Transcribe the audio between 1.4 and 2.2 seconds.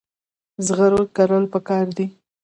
پکار دي.